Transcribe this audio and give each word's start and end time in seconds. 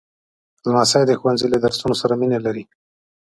لمسی 0.69 1.03
د 1.07 1.11
ښوونځي 1.19 1.47
له 1.49 1.57
درسونو 1.65 1.95
سره 2.01 2.13
مینه 2.21 2.39
لري. 2.45 2.63